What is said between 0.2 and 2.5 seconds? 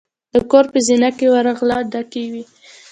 د کور په زینه کې ورغله ډکې وې.